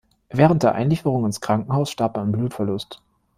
Während 0.31 0.63
der 0.63 0.73
Einlieferung 0.73 1.25
ins 1.27 1.41
Krankenhaus 1.41 1.91
starb 1.91 2.17
er 2.17 2.23
an 2.23 2.31
Blutverlust. 2.31 3.03